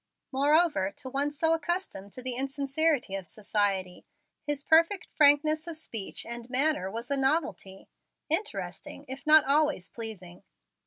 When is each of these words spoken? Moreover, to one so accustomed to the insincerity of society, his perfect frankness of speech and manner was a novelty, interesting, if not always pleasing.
Moreover, 0.31 0.89
to 0.97 1.11
one 1.11 1.29
so 1.29 1.53
accustomed 1.53 2.11
to 2.13 2.23
the 2.23 2.33
insincerity 2.35 3.13
of 3.13 3.27
society, 3.27 4.03
his 4.47 4.63
perfect 4.63 5.13
frankness 5.13 5.67
of 5.67 5.77
speech 5.77 6.25
and 6.25 6.49
manner 6.49 6.89
was 6.89 7.11
a 7.11 7.17
novelty, 7.17 7.87
interesting, 8.27 9.05
if 9.07 9.27
not 9.27 9.45
always 9.45 9.89
pleasing. 9.89 10.41